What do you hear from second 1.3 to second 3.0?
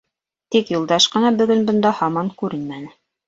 бөгөн бында һаман күренмәне.